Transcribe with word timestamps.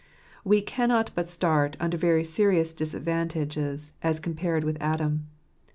We 0.43 0.63
cannot 0.63 1.11
but 1.13 1.29
start 1.29 1.77
under 1.79 2.23
serious 2.23 2.73
disadvantages 2.73 3.91
as 4.01 4.19
compared 4.19 4.63
with 4.63 4.77
Adam. 4.81 5.27